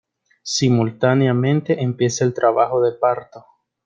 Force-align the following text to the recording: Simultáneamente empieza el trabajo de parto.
Simultáneamente 0.41 1.83
empieza 1.83 2.25
el 2.25 2.33
trabajo 2.33 2.81
de 2.81 2.93
parto. 2.93 3.45